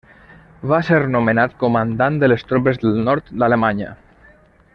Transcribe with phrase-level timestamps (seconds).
[0.71, 3.93] Va ser nomenat comandant de les tropes del nord d'Alemanya.